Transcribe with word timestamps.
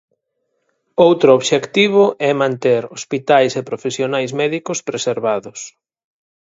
Outro 1.07 1.29
obxectivo 1.39 2.03
é 2.29 2.31
manter 2.43 2.81
hospitais 2.95 3.51
e 3.59 3.67
profesionais 3.69 4.31
médicos 4.41 4.79
preservados. 4.89 5.59